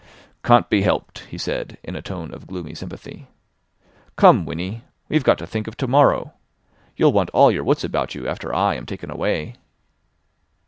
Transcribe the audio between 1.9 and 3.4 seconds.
a tone of gloomy sympathy.